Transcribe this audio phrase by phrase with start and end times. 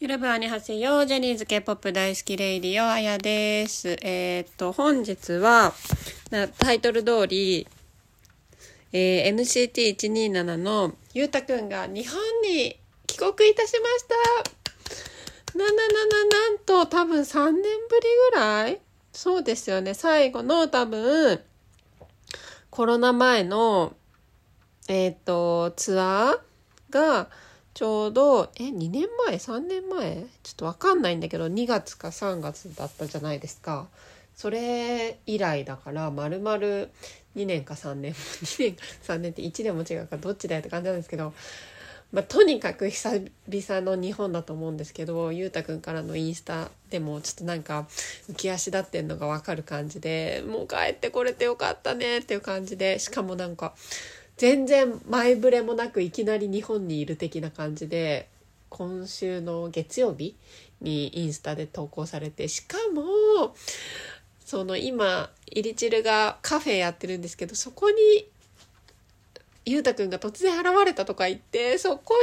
[0.00, 3.98] ゆるぶはにはせよジャニーズ K-POP 大好きレイディオあやです。
[4.00, 5.74] えーっと、本日は、
[6.58, 7.68] タイトル通り、
[8.94, 14.06] えー NCT127 のゆうたくんが日本に帰国いたしまし
[15.52, 15.58] た。
[15.58, 17.68] なななな、なんと多分3年ぶり
[18.32, 18.80] ぐらい？
[19.12, 19.92] そうですよね。
[19.92, 21.42] 最後の多分、
[22.70, 23.92] コロナ前の、
[24.88, 27.28] えーっと、ツアーが、
[27.74, 30.26] ちょうど、え、2年前 ?3 年前？
[30.42, 33.86] ちょっとわかんないんだけど、2月か3月だったじゃないですか。
[34.34, 36.90] それ以来だから、まるまる
[37.36, 41.32] 2年か3年、 2年か3年って1年も違うかどっちだよって感じなんですけど、
[42.12, 47.86] まあ、とにかく久々の日本だと思うんですけど、ゆうたくんからのインスタでもちょっとなんか
[48.28, 53.74] 浮き足立ってんのがわかる感じで、もう帰ってこれてよかったねっていう感じで、しかもなんか、
[54.40, 58.26] 全然前触れもなくいきなり日本にいる的な感じで
[58.70, 60.34] 今週の月曜日
[60.80, 63.54] にインスタで投稿されてしかも
[64.42, 67.96] その今イリチルがカフェやってるんですけどそこに
[69.66, 72.14] ゆうたくんが突然現れたとか言ってそこ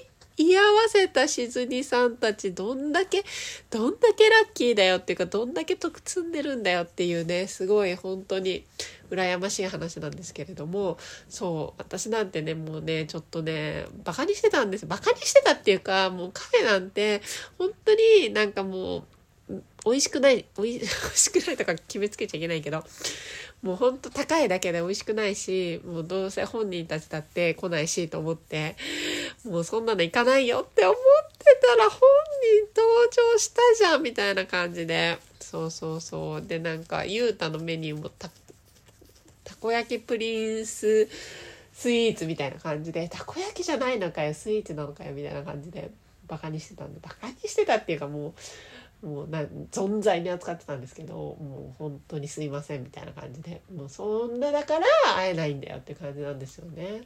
[0.00, 3.24] に居合わせたしずにさんたちどんだけ
[3.70, 8.64] どんだけラッキーだよっていうかどんだけ得積んでるんだよっていうねすごい本当に
[9.10, 17.22] 羨ましい話なんですけれどもそう私なんてねもうねちょっとねバカにしてたんですバカにしてたっていうかもうカフェなんて
[17.58, 19.04] 本当になんかもう
[19.84, 22.82] 美味しくない美味しくないとか決めつけちゃいけないけど
[23.64, 28.76] もうほんと高いだけで美味しくないしもうどうせ本人たちだって来ないしと思って
[29.42, 30.96] もうそんなの行かないよって思っ
[31.38, 35.18] てたら本人登場したじゃんみたいな感じで。
[35.40, 36.42] そうそうそう。
[36.42, 38.28] でなんかゆうたのメニューもた
[39.44, 41.08] たこ焼きプリンス
[41.72, 43.08] スイーツみたいな感じで。
[43.08, 45.90] たこ焼きじゃないのかよスイーツなのかよみたいな感じで
[46.28, 47.00] バカにしてたんで。
[47.00, 48.32] バカにしてたっていうかもう
[49.04, 57.02] もうな存在に扱ってたんですけどもう本当にすいませんみたいな感じでもうそんなだから会えないんだよって感じなんですよね。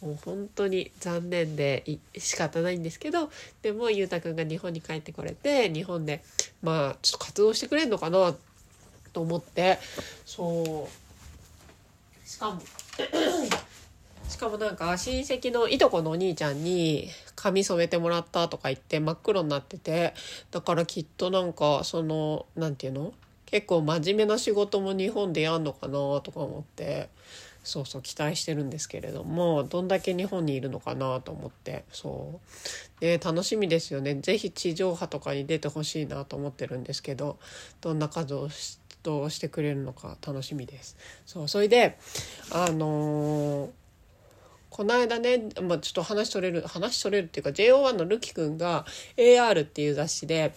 [0.00, 1.84] もう本当に残念で
[2.16, 3.30] 仕方ないんですけど
[3.60, 6.24] でもゆうたくんが日本に帰ってこれて日本で
[6.62, 8.34] まあちょっと活動してくれんのかな
[9.12, 9.78] と思って
[10.24, 12.60] そうしかも
[14.32, 20.14] しかもなんか親戚のいとこのお兄ちゃんに髪染めてもらったとか言って真っ黒になってて
[20.50, 23.12] だからきっとなんかそのなんていうの？
[23.44, 27.10] 結構真面目な仕事も日本でやんのかなとか思って
[27.62, 32.40] そうそう期待してるんですけれどもどんだけ日本にいるのかなと思ってそ
[32.98, 33.00] う。
[33.00, 34.14] で楽しみですよね。
[34.22, 37.38] 是非地上波とかに出てほしいなと思ってるんですけど
[37.82, 40.96] どんな数をしどうしてくれるのか楽しみです。
[41.26, 41.48] そう。
[41.48, 41.98] それで
[42.50, 43.70] あのー
[44.72, 48.86] この間ね、まあ、ちょっと話取れる話取れるっていうか JO1 のルキくんが
[49.18, 50.54] AR っていう雑誌で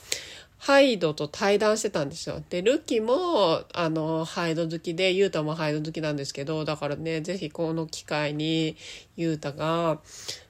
[0.58, 2.42] ハイドと対談してたんですよ。
[2.50, 8.76] で、ルキも、あの、ハイド好きで、ユータもハイド好きなんですけど、だからね、ぜひこの機会に、
[9.16, 10.00] ユータが、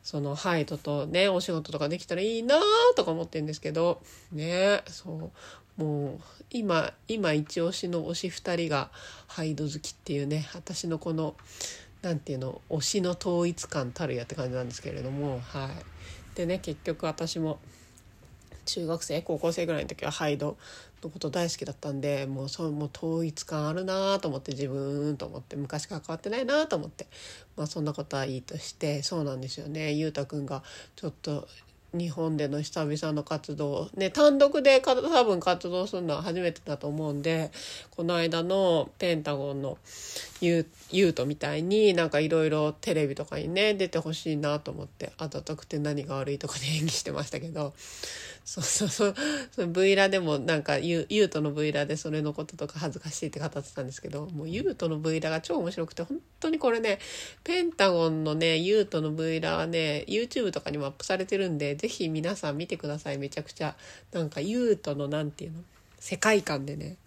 [0.03, 2.59] そのハイドとね、お仕事とかできたらいいな
[2.95, 5.31] とか思ってるんですけど、ね、そ
[5.77, 8.91] う、もう、今、今一押しの推し二人が
[9.27, 11.35] ハイド好きっていうね、私のこの、
[12.05, 15.69] なんていうの推しの統一感たるやって感じなんですけれどもはい。
[16.35, 17.57] でね結局私も
[18.65, 20.55] 中学生高校生ぐらいの時はハイド
[21.01, 27.07] のこと大好きだったんでもうそうもう統一感あるなと思って自分と思って昔から変わってないなと思って
[27.57, 29.93] まあそんなことはいいとしてそうなんですよね。
[29.93, 30.61] ゆうたくんが
[30.95, 31.47] ちょっと
[31.97, 33.89] 日本での久々の活動。
[33.95, 37.51] ね単独で多分活動するのは初めてだと思うんで
[37.91, 39.77] この間のペンタゴンの
[40.41, 47.73] ユートみたいになんかいろいろテレビとかにね出てほしいなと思って「あざとくて何が悪い」とかで演技してましたけど。
[48.45, 49.15] そうそうそう。
[49.51, 56.99] その V ラでもなんかユユートの V ラでそれのこととか恥ずかしいって語ってたんですけどもうユートの V ラが超面白くて本当にこれね
[57.43, 63.17] ペンタゴンのねユートの V ラはね YouTube とかにもアップされてるんでぜひ皆さん見てください。
[63.17, 63.75] めちゃくちゃ
[64.13, 65.59] なんかユートのなんていうの
[65.99, 66.97] 世界観でね。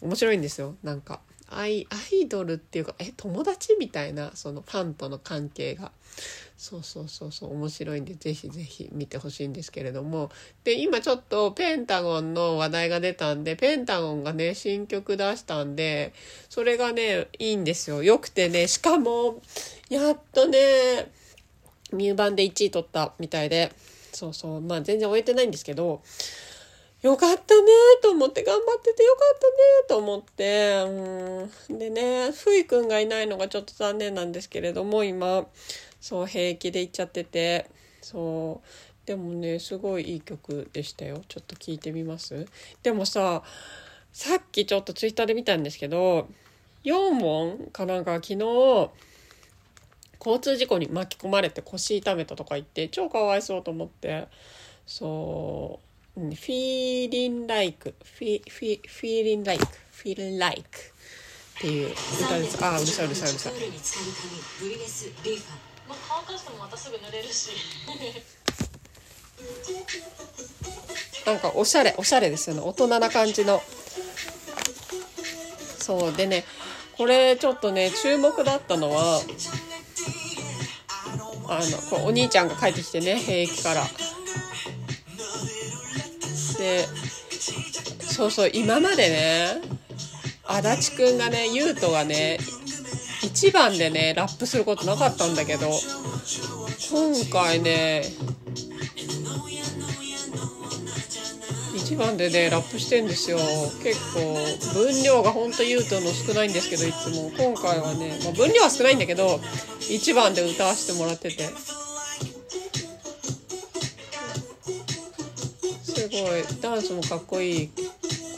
[0.00, 0.76] 面白いんですよ。
[0.82, 5.92] なんかアイアイドルっていうかえ友達みたいなそのファンとの関係が。
[6.56, 10.30] そうそうそうそう面白いんでぜひぜひ見てほしいんですけれども。
[10.64, 16.12] で今ちょっとペンタゴンの話題が出たんでペンタゴンがね新曲出したんで
[16.48, 18.02] それがねいいんですよ。
[18.02, 19.40] よくてねしかも
[19.88, 21.12] やっとね
[21.92, 23.72] ミューバンで1位取ったみたいで。
[24.12, 26.02] そうそうまあ全然終えてないんですけど
[27.02, 27.68] よかったね
[28.02, 29.54] と思って頑張っててよかったね
[29.88, 30.84] と思って。
[31.68, 31.78] うん。
[31.78, 35.46] でねふいくんがいないのがちょっと残念なんですけれども今
[36.00, 37.70] そう平気で行っちゃってて。
[38.02, 39.06] そう。
[39.06, 41.22] でもねすごいいい曲でしたよ。
[41.28, 42.46] ちょっと聞いてみます？
[42.82, 43.42] でもさ
[44.12, 46.28] さっきちょっとツイッターで見たんですけど
[46.84, 48.90] 4問かなんか昨日
[50.18, 54.26] 交通事故に巻き込まれて腰痛めたとか言って超かわいそうと思って。
[54.86, 55.84] そう
[56.18, 60.78] 「フィーリンライク」「フィフィフィーリンライク」「フィーリンライク」
[61.58, 61.90] っていう。
[61.90, 63.52] 歌ですあうるさいうるさいうるさい
[65.88, 67.50] まあ、乾かしてもまたすぐ濡れるし。
[71.24, 72.62] なんかおしゃれおしゃれですよね。
[72.62, 73.62] 大人な感じの。
[75.78, 76.44] そうでね。
[76.98, 79.20] これちょっとね注目だったのは
[81.48, 83.84] あのこうお兄ちゃんが帰ってきてね兵役から
[86.58, 86.86] で
[88.00, 89.62] そうそう今までね
[90.44, 92.38] 足立くんがね優斗がね
[93.22, 95.70] 1番でねラップすることなかったんだけど
[96.90, 98.02] 今回ね
[101.88, 103.38] 1番でねラップしてんですよ。
[103.82, 104.34] 結構
[104.74, 107.30] 分量がほんと優斗の少ないんですけどいつも。
[107.30, 109.36] 今回はね、まあ、分量は少ないんだけど
[109.80, 111.44] 1番で歌わせてもらってて。
[116.18, 116.60] い。
[116.60, 117.70] ダンスもかっこいい。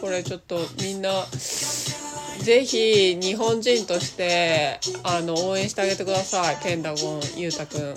[0.00, 1.27] これちょっとみんな
[2.43, 6.56] ぜひ日本人としてあの応援してあげてください。
[6.62, 7.94] ペンダゴンゆうたくん。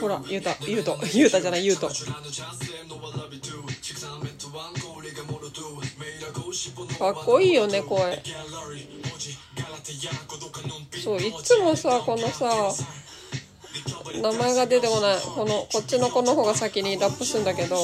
[0.00, 1.88] ほらゆうたゆうとゆうたじゃないゆうと
[6.98, 8.22] かっこいいよね声。
[11.02, 12.72] そういつもさこのさ
[14.22, 15.20] 名前が出てこない。
[15.20, 17.76] このこっちの子の方が先にラップするんだけど。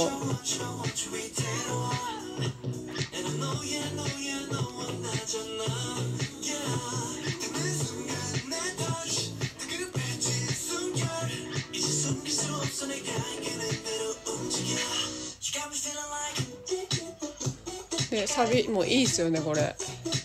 [18.10, 19.74] でサビもいいっすよねこれ。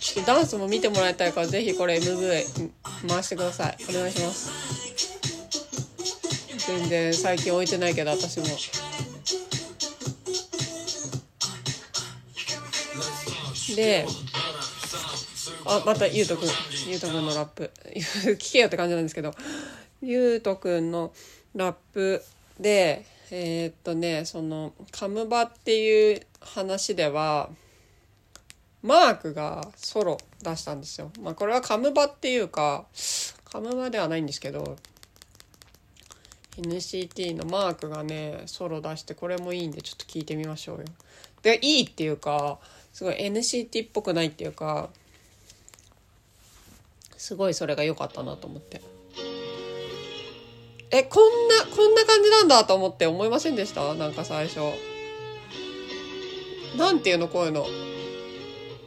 [0.02, 2.70] ちょっとダンスも見てもらいたいからぜひこれ MV
[3.08, 3.78] 回してください。
[3.90, 5.17] お願いします。
[6.68, 8.46] 全然最近置いてないけど私も。
[13.74, 14.06] で
[15.66, 16.50] あまたゆうとくん
[16.88, 17.72] ゆうとくんのラップ。
[18.38, 19.34] 聞けよって感じなんですけど。
[20.02, 21.14] ゆうとくんの
[21.56, 22.22] ラップ
[22.60, 27.50] でえーっとねそのカムバっていう話では
[28.84, 31.12] マークがソロ出したんですよ。
[31.22, 32.86] まあこれはカムバっていうか
[33.46, 34.78] カムバではないんですけど
[36.58, 40.86] NCT のマークがねソロ出してこれもいいんでちょっと聞いてみましょうよ。
[41.44, 42.58] でいいっていうか
[42.94, 44.90] すごい NCT っぽくないっていうか
[47.16, 48.82] すごいそれが良かったなと思って。
[50.90, 53.94] えこんなこんな感じなんだと思って思いませんでした？
[53.96, 54.60] なんか最初。
[56.78, 57.66] なんていうのこういうの。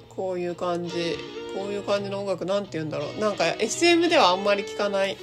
[0.08, 1.16] こういう感じ
[1.54, 5.16] こういう感じの音楽なんて言うんだろうなんか SM ではあんまり聞かない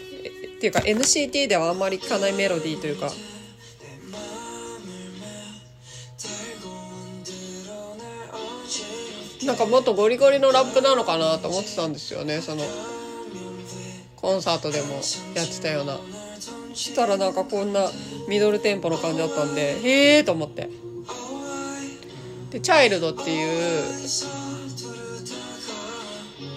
[0.57, 3.12] っていうか NCT ではあんまり聞かないメロディーというか。
[9.45, 12.42] なんかもっとゴリゴリのラップなのかなと思ってたんですよね。
[12.42, 12.65] その
[14.18, 14.95] コンサートでも
[15.36, 16.00] やってたような。
[16.74, 17.89] したらなんかこんな
[18.27, 20.69] ミドルテンポの感じだったんでへえと思って。
[22.52, 23.83] で「チャイルド」っていう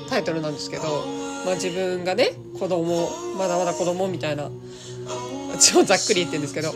[0.08, 1.04] タイトルなんですけど、
[1.44, 4.50] まあ、自分がね子供まだまだ子供みたいな
[5.58, 6.72] 超ざっくり言ってるんですけど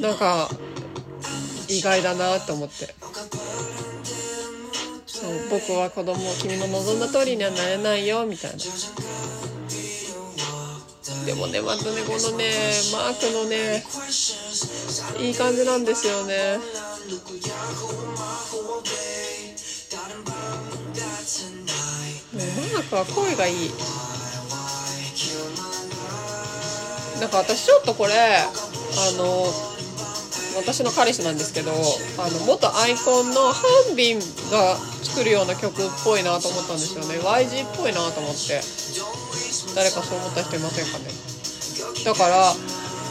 [0.00, 0.48] なんか
[1.68, 2.94] 意外だなと思って。
[5.06, 8.58] そう僕は子供君の望んだ通りにはなれないよみたいな。
[11.24, 12.52] でもねまたねこのね
[12.92, 13.82] マークのね
[15.18, 16.58] いい感じなんですよね。
[22.34, 23.70] もうマークは声がいい。
[27.20, 28.50] なんか私ちょっとこれあ
[29.16, 29.46] の
[30.56, 31.70] 私の彼氏なんですけど
[32.18, 33.62] あの元アイコンのハ
[33.92, 34.18] ンビン
[34.50, 37.18] が作るような曲っぽいなと思ったんですよね。
[37.18, 38.60] YG っぽいなと思って。
[39.74, 41.06] 誰かそう思った人いませんかね。
[42.04, 42.54] だから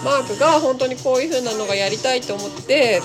[0.03, 3.01] マークが本当にこういう風なのがやりたいと思って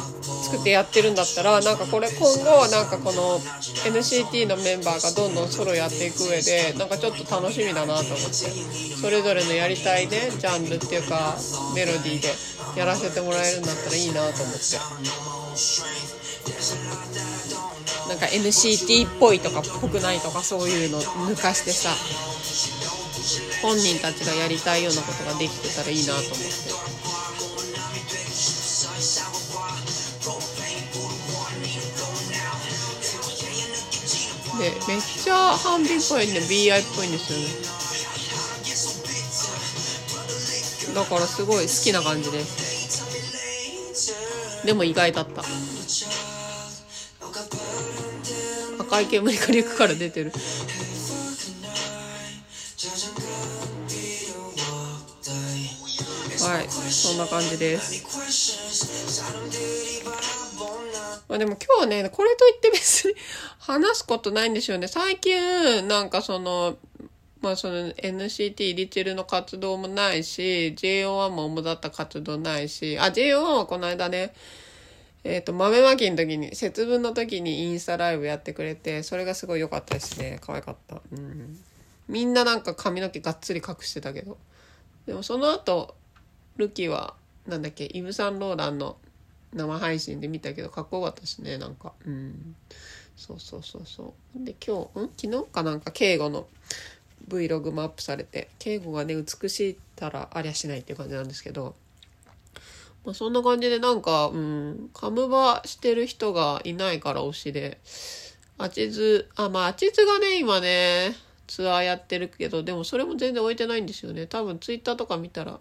[0.48, 8.88] 作ってやってるんだったらなんかこれ今後なんかこの NCT のメンバーがどんどんソロやっていく上でなんかちょっと楽しみだなと思って。
[8.98, 11.36] それぞれのやりたいねジャンルっていうか
[11.74, 12.28] メロディーで
[12.76, 14.78] やらせてもらえるんだったらいいなと思って。
[18.08, 21.90] なんか NCT っぽいとかっぽくないとかそういうの抜かしてさ
[23.60, 27.07] 本人たちがやりたいようなことができてたらいいなと思って。
[34.58, 37.44] でめっちゃハンビっぽいね BI っぽいんですよね。
[40.94, 42.42] だからすごい好きな感じで。
[42.42, 43.06] す
[44.66, 45.44] でも意外だった。
[48.80, 50.32] 赤い煙がリュックから出てる。
[56.40, 58.04] はいそんな感じです。
[61.28, 63.14] まあでも今日はねこれといって別に
[63.68, 64.88] 話すことないんですよね。
[64.88, 66.78] 最近なんかその
[67.42, 74.32] まあその NCT リチルの活動もないし JO1 も主だった活動ないしあ JO1 はこの間ね
[75.22, 80.38] えっ、と豆まきの時に節分の時にインスタライブやってくれてそれがすごい良かったですね。
[80.40, 81.02] 可愛かった。
[81.12, 81.58] うん。
[82.08, 84.38] みんななんか髪の毛がっつり隠してたけど。
[85.04, 85.94] でもその後
[86.56, 87.14] ルキは
[87.46, 88.96] なんだっけイブ・サンローランの
[89.52, 91.92] 生配信で見たけどかっこよかったですねなんか。
[92.06, 92.56] うん。
[93.18, 95.10] そうそうそうそうで今日ん？
[95.14, 96.46] 昨日かなんか敬語の
[97.28, 101.74] Vlog もアップされて敬語がね美しいたらありゃしないっていう感じなんですけど
[103.04, 107.78] まあ、そんな感じでなんか、うん、カムバしてる人がいないから推しで、
[108.58, 111.14] アチズ、あ、まあ、アチズがね、今ね、
[111.46, 114.26] ツアーやってるけど、でもそれも全然置いてないんですよね。
[114.26, 115.58] 多分ツイッターとか見たら、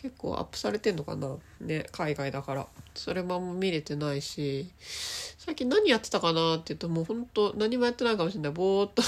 [0.00, 2.66] 結構アップされてんのかなね、海外だから。
[2.94, 8.52] それもあんま見れてないし、最近何やってたかなって言うと、もうほんと何もやってないかもしれない。
[8.52, 9.02] ぼーっと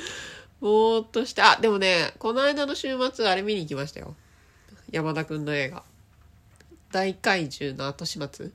[0.60, 4.14] ぼーっとして、あ、でもね、この間の週末あれ見に行きましたよ。
[4.90, 5.82] 山田くんの映画。
[6.92, 8.50] 大怪獣の後始末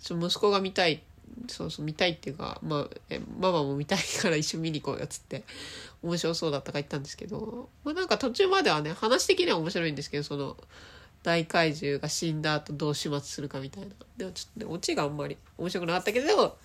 [0.00, 1.02] ちょ息子が見たい
[1.48, 5.44] そうそう見たいっていうか、まあ、えママも見たいから一緒に見に行こうよっつって
[6.02, 10.56] 面白そうだったから言ったんですけど、まあ、なんか途中まではね話的には面白いんですけどその
[11.26, 16.56] 大怪獣が死んだ後どう始末するかみたいなでもちょっとねオチがあんまり面白くなかったけど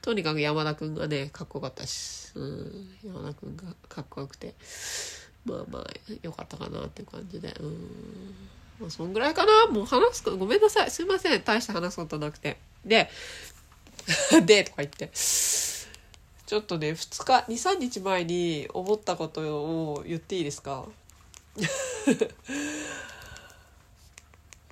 [0.00, 4.54] とにかく山田くんがねかっこよかったし、うん、山田くんがかっこよくて
[5.44, 8.34] まあまあよかったかなっていう感じでうん。
[8.80, 10.90] まあ、そんぐらいかなもう話すこと、ごめんなさい。
[10.90, 11.42] すいません。
[11.42, 12.58] 大して話すことなくて。
[12.84, 13.08] で、
[14.44, 15.10] で、とか言って。
[15.14, 20.84] ちょっとね、2日、2、3日前に思ったことを言っていいですか？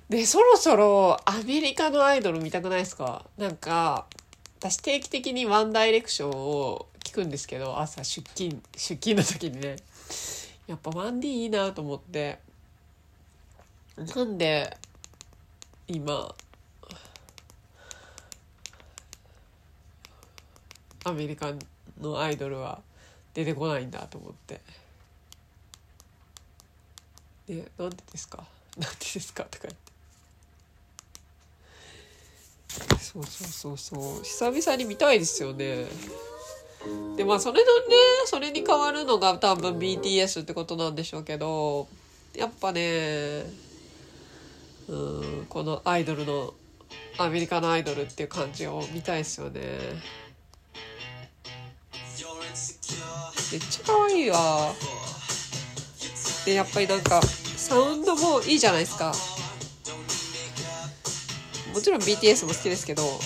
[0.09, 3.25] で、そろそろアメリカのアイドル見たくないですか？
[3.37, 4.05] なんか、
[4.59, 9.77] 私定期的にワンダイレクションを聞くんですけど、朝出勤、出勤の時にね。
[10.67, 12.39] やっぱワンディいいなと思って。
[13.97, 14.75] なんで
[15.87, 16.35] 今
[21.05, 21.53] アメリカ
[22.01, 22.81] のアイドルは
[23.33, 24.59] 出てこないんだと思って。
[27.47, 28.43] でなんでですか？
[28.77, 29.43] なんでですか？
[29.45, 29.84] とか言って。
[32.99, 34.23] そうそうそうそう。
[34.23, 35.85] 久々に見たいですよね。
[37.15, 41.87] でまあそれのねそれに変わるのが多分 BTS ってことなんでしょうけど
[42.35, 43.43] やっぱね
[44.87, 46.53] うんこのアイドルの
[47.17, 49.61] アメリカのアイドルっていう感じを見たいですよね。
[53.51, 54.73] めっちゃ可愛いわ。
[56.45, 59.13] でやっぱりなんかサウンドもいいじゃないですか。
[61.75, 63.19] もちろん BTS も好きですけどこ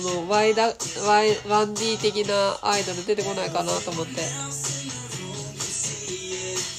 [0.00, 4.20] の Y だ Y 1D 的なアイドル出てこないかなと思って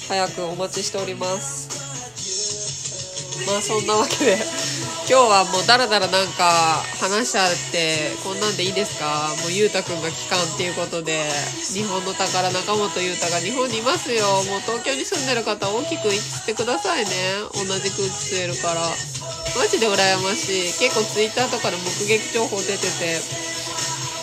[0.08, 1.68] 早くお待ちしております。
[3.46, 4.38] まあそんなわけで
[5.08, 9.34] 今日はもうダラダラなんか話しちゃってこんなんでいいですか？
[9.42, 11.30] もうゆうたくんが帰還っていうことで
[11.74, 14.24] 日本の宝中本ゆうたが日本にいますよ。
[14.44, 17.10] もう東京に住んでる方大きく言ってくださいね。
[17.54, 18.88] 同じ空気吸えるから。
[19.56, 23.20] マジで羨ましい結構ツイッターとかで目撃情報出てて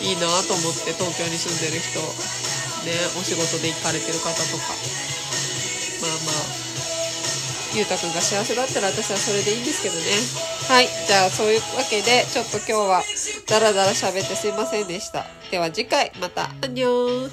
[0.02, 2.00] いいなと思って東京に住んでる人
[2.88, 4.74] ねお仕事で行かれてる方とか
[6.00, 6.32] まあま
[6.66, 6.70] あ
[7.72, 10.02] ゆうたくんが幸せだったら私はそれでいいんですけどね。
[10.66, 10.88] はい。
[11.06, 13.02] じゃあそういうわけで、ちょっと今日は
[13.46, 15.24] ダラダラ喋ってすいませんでした。
[15.52, 17.30] では次回また、アンニョン